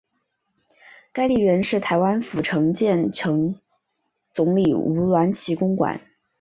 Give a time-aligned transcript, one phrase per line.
[1.13, 3.61] 该地原是台湾府城建城
[4.33, 6.01] 总理吴鸾旗公馆。